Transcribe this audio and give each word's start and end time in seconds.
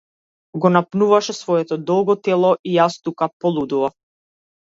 Го 0.61 0.69
напнуваше 0.69 1.35
своето 1.39 1.77
долго 1.91 2.15
тело 2.29 2.55
и 2.71 2.73
јас 2.79 2.97
тука 3.09 3.29
полудував. 3.45 3.97